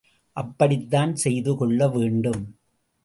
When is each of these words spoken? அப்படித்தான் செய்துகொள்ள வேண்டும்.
அப்படித்தான் 0.37 1.15
செய்துகொள்ள 1.15 1.87
வேண்டும். 1.87 2.41